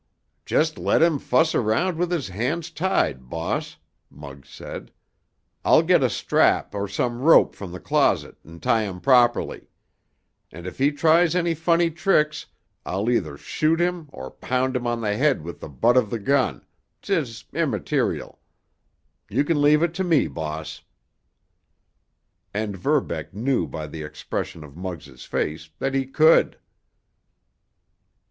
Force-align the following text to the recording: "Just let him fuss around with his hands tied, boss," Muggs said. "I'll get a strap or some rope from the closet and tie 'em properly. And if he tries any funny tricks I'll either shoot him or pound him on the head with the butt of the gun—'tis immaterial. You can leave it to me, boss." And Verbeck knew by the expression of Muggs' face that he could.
"Just 0.47 0.79
let 0.79 1.03
him 1.03 1.19
fuss 1.19 1.53
around 1.53 1.99
with 1.99 2.09
his 2.09 2.29
hands 2.29 2.71
tied, 2.71 3.29
boss," 3.29 3.77
Muggs 4.09 4.49
said. 4.49 4.91
"I'll 5.63 5.83
get 5.83 6.01
a 6.01 6.09
strap 6.09 6.73
or 6.73 6.87
some 6.87 7.21
rope 7.21 7.53
from 7.53 7.71
the 7.71 7.79
closet 7.79 8.35
and 8.43 8.63
tie 8.63 8.83
'em 8.85 8.99
properly. 8.99 9.67
And 10.51 10.65
if 10.65 10.79
he 10.79 10.91
tries 10.91 11.35
any 11.35 11.53
funny 11.53 11.91
tricks 11.91 12.47
I'll 12.83 13.11
either 13.11 13.37
shoot 13.37 13.79
him 13.79 14.09
or 14.11 14.31
pound 14.31 14.75
him 14.75 14.87
on 14.87 15.01
the 15.01 15.15
head 15.15 15.43
with 15.43 15.59
the 15.59 15.69
butt 15.69 15.97
of 15.97 16.09
the 16.09 16.17
gun—'tis 16.17 17.43
immaterial. 17.53 18.39
You 19.29 19.43
can 19.43 19.61
leave 19.61 19.83
it 19.83 19.93
to 19.93 20.03
me, 20.03 20.25
boss." 20.27 20.81
And 22.55 22.75
Verbeck 22.75 23.35
knew 23.35 23.67
by 23.67 23.85
the 23.85 24.01
expression 24.01 24.63
of 24.63 24.75
Muggs' 24.75 25.25
face 25.25 25.69
that 25.77 25.93
he 25.93 26.07
could. 26.07 26.57